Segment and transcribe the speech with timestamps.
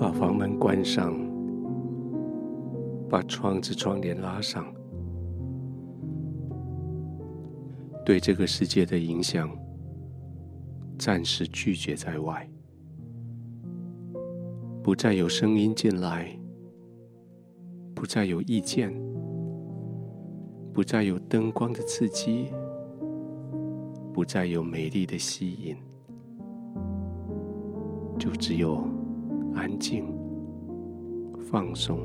[0.00, 1.14] 把房门关上，
[3.06, 4.64] 把窗子窗帘拉上，
[8.02, 9.50] 对这个世界的影响
[10.98, 12.48] 暂时拒绝在外，
[14.82, 16.34] 不再有声音进来，
[17.94, 18.90] 不再有意见，
[20.72, 22.46] 不再有灯光的刺激，
[24.14, 25.76] 不再有美丽的吸引，
[28.18, 28.82] 就只有。
[29.54, 30.04] 安静，
[31.50, 31.98] 放松，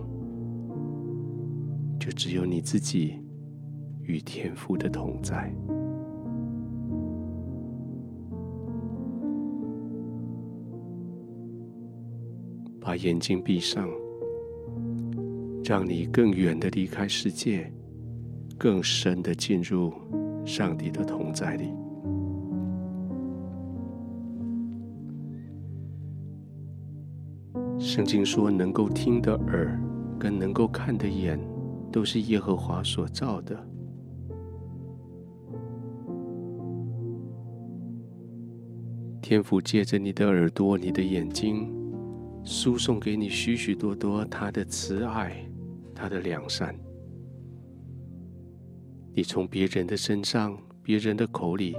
[2.00, 3.20] 就只有你自己
[4.04, 5.54] 与天父的同在。
[12.80, 13.90] 把眼睛闭上，
[15.64, 17.72] 让你更远的离开世界，
[18.60, 19.92] 更深的进入
[20.46, 21.74] 上帝的同在里。
[27.96, 29.80] 圣经说：“能够听的耳，
[30.20, 31.40] 跟能够看的眼，
[31.90, 33.58] 都是耶和华所造的。
[39.22, 41.74] 天父借着你的耳朵、你的眼睛，
[42.44, 45.34] 输送给你许许多多他的慈爱、
[45.96, 46.76] 他的良善。
[49.14, 51.78] 你从别人的身上、别人的口里，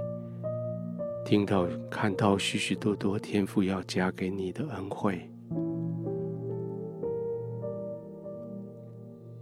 [1.23, 5.21] 听到、看到许许多多天父要加给你的恩惠。”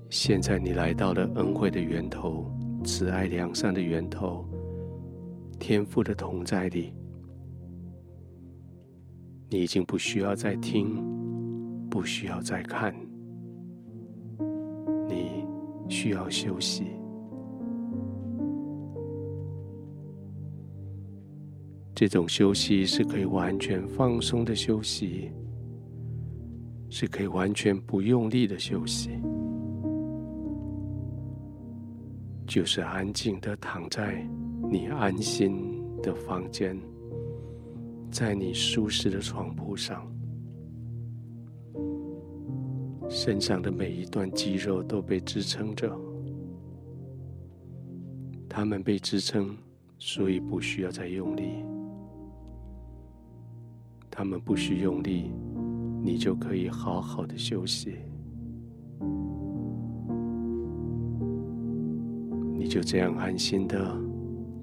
[0.10, 2.50] 现在你来到了恩惠的源头、
[2.84, 4.46] 慈爱良善的源头、
[5.60, 6.94] 天父的同在里，
[9.50, 11.04] 你已经不需要再听，
[11.90, 12.96] 不需要再看，
[15.08, 15.46] 你
[15.90, 16.86] 需要休息。
[21.94, 25.32] 这种休息是可以完全放松的休息，
[26.90, 29.12] 是可以完全不用力的休息。
[32.56, 34.26] 就是安静的躺在
[34.72, 36.80] 你安心的房间，
[38.10, 40.10] 在你舒适的床铺上，
[43.10, 46.00] 身上的每一段肌肉都被支撑着，
[48.48, 49.54] 他们被支撑，
[50.00, 51.62] 所以不需要再用力，
[54.10, 55.30] 他们不需用力，
[56.02, 57.98] 你就可以好好的休息。
[62.58, 63.96] 你就这样安心的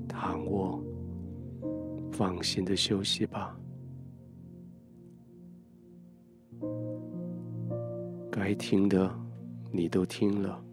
[0.09, 0.83] 躺卧，
[2.11, 3.57] 放心的休息吧。
[8.31, 9.15] 该听的
[9.71, 10.65] 你都听了，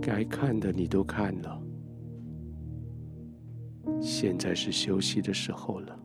[0.00, 1.62] 该看的你都看了，
[4.00, 5.98] 现在是休息的时候了。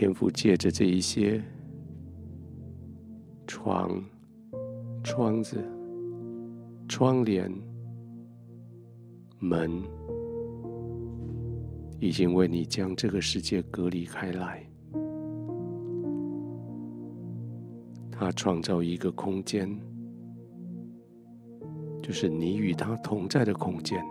[0.00, 1.44] 天父借着这一些
[3.46, 4.02] 床、
[5.04, 5.62] 窗子、
[6.88, 7.52] 窗帘、
[9.38, 9.82] 门，
[11.98, 14.66] 已经为你将这个世界隔离开来。
[18.10, 19.68] 他创造一个空间，
[22.02, 24.02] 就是你与他同在的空间。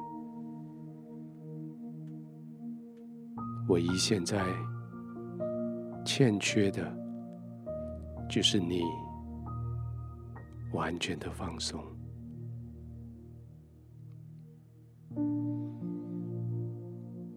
[3.70, 4.46] 唯一现在。
[6.12, 6.92] 欠缺的，
[8.28, 8.82] 就是你
[10.74, 11.80] 完全的放松，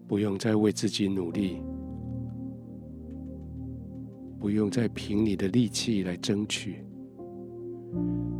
[0.07, 1.61] 不用再为自己努力，
[4.39, 6.83] 不用再凭你的力气来争取，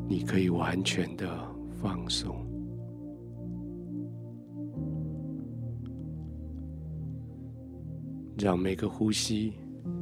[0.07, 1.29] 你可以完全的
[1.79, 2.35] 放松，
[8.35, 9.53] 让每个呼吸。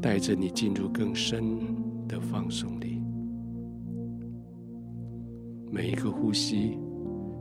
[0.02, 1.60] 带着你进入更深
[2.08, 3.02] 的放松里，
[5.72, 6.78] 每一个呼吸，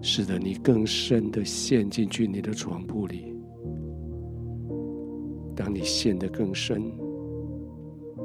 [0.00, 3.34] 使得你更深的陷进去你的床铺里。
[5.54, 6.82] 当你陷得更深，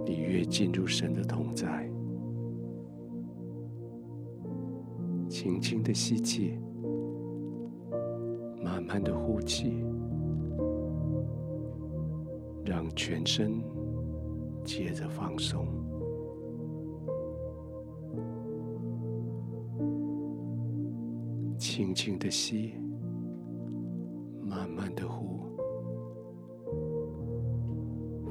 [0.05, 1.89] 你越进入神的同在。
[5.27, 6.57] 轻轻的吸气，
[8.63, 9.83] 慢慢的呼气，
[12.63, 13.61] 让全身。
[14.65, 15.67] 接着放松，
[21.55, 22.73] 轻轻的吸，
[24.41, 25.39] 慢慢的呼，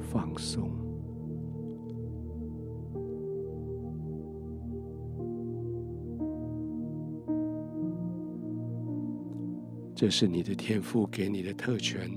[0.01, 0.69] 放松。
[9.95, 12.11] 这是你的天赋给你的特权，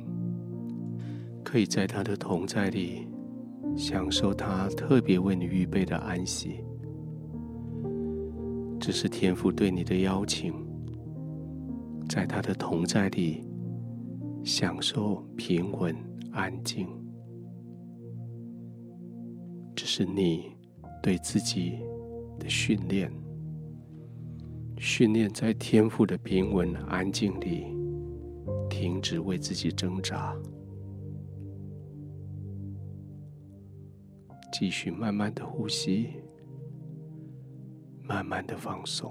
[1.45, 3.07] 可以在他的同在里
[3.79, 6.61] 享受他特别为你预备的安息。
[8.81, 10.53] 这是天父对你的邀请，
[12.09, 13.47] 在他的同在里
[14.43, 15.95] 享受平稳
[16.33, 16.89] 安静。
[19.77, 20.51] 这是你
[21.01, 21.79] 对自己
[22.37, 23.09] 的训练。
[24.77, 27.67] 训练在天父的平稳安静里，
[28.69, 30.35] 停止为自己挣扎，
[34.61, 36.09] 继续慢慢的呼吸，
[38.03, 39.09] 慢慢的放松。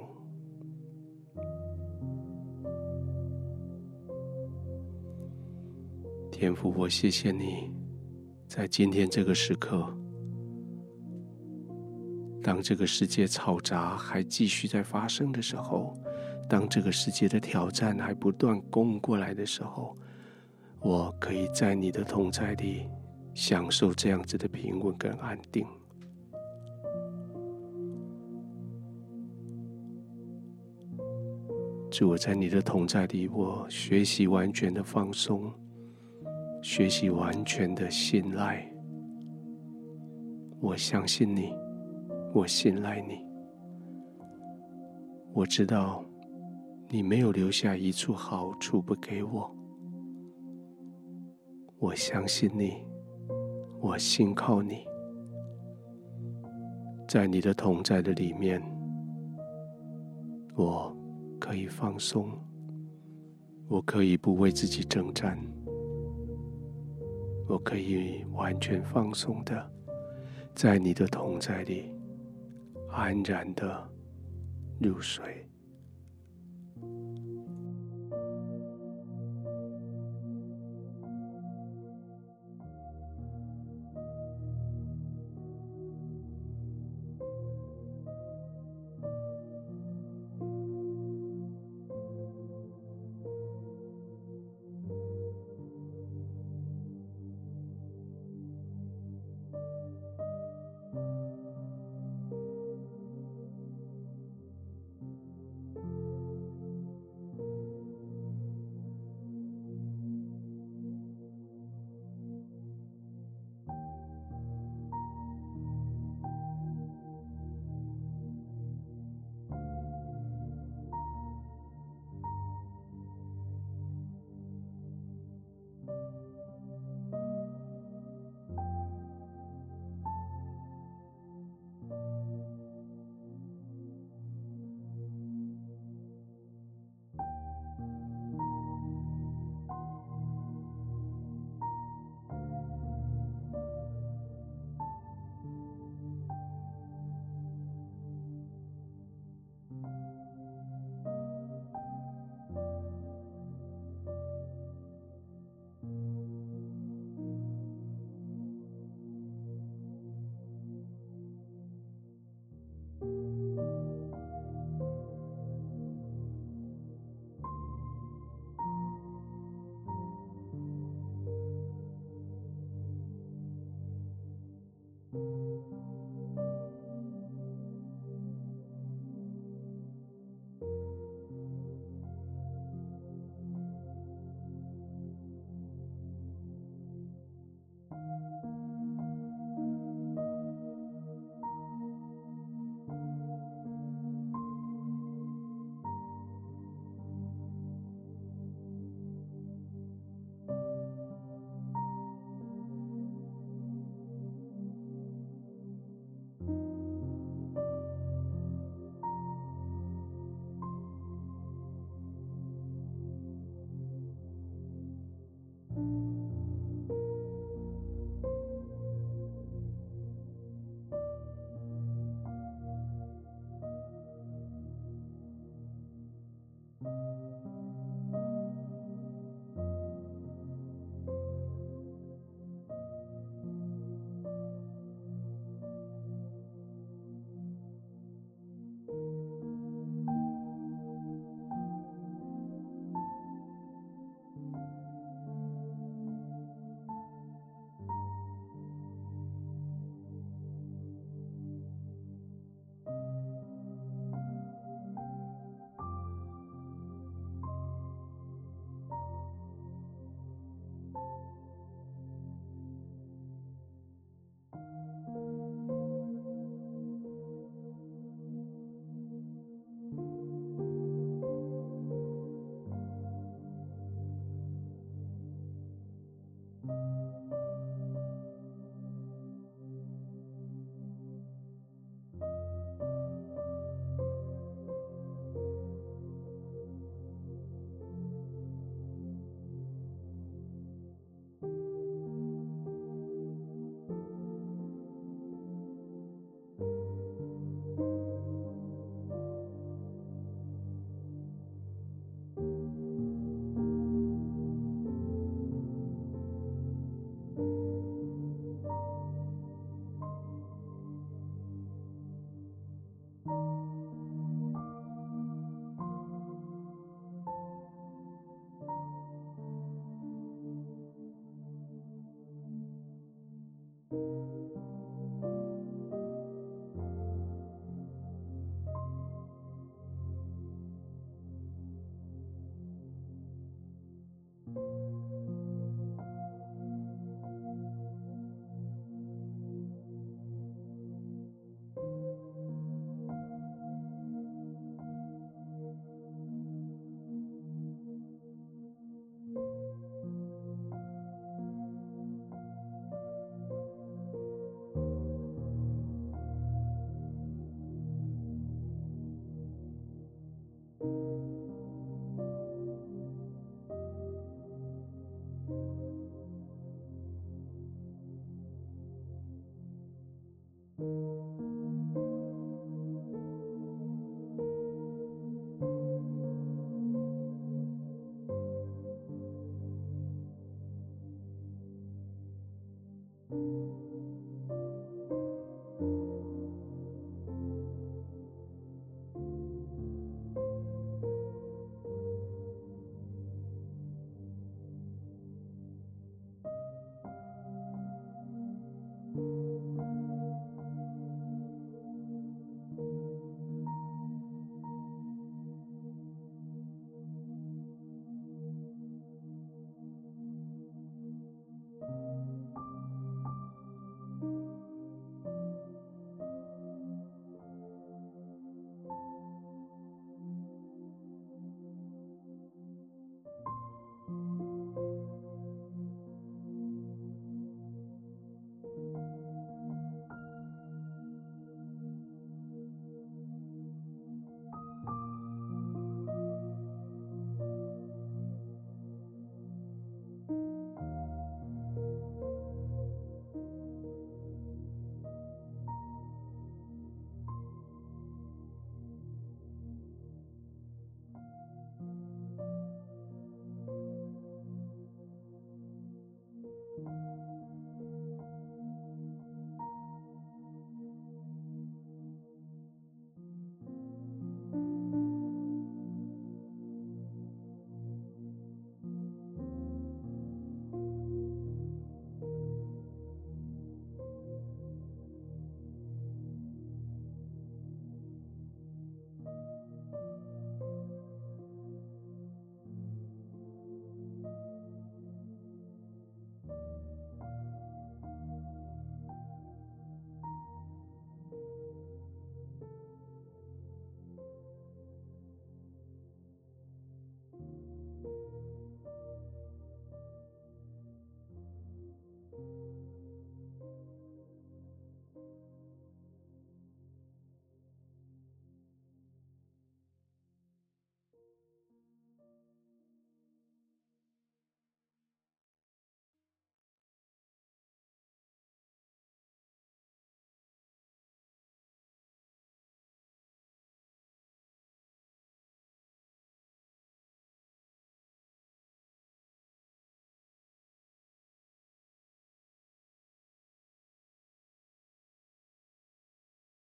[6.30, 7.72] 天父，我谢谢你，
[8.46, 9.88] 在今天这个时刻。
[12.44, 15.94] 当这个世界嘈杂还继续在发生的时候，
[16.50, 19.98] 当这个世界的挑战还不断攻过来的时候，
[20.82, 22.86] 我可以在你的同在里
[23.38, 25.64] 享受这样子的平稳跟安定。
[31.92, 35.54] 主，我在你的同在里，我学习完全的放松，
[36.64, 38.68] 学习完全的信赖，
[40.60, 41.54] 我相信你。
[42.34, 43.24] 我信赖你，
[45.34, 46.04] 我知道
[46.90, 49.56] 你没有留下一处好处不给我。
[51.80, 52.84] 我相信你，
[53.80, 54.86] 我信靠你，
[57.08, 58.62] 在你的同在的里面，
[60.56, 60.96] 我
[61.40, 62.32] 可以放松，
[63.68, 65.38] 我可以不为自己征战，
[67.48, 69.72] 我可以完全放松的
[70.56, 71.92] 在你的同在里。
[72.90, 73.88] 安然的
[74.80, 75.48] 入睡。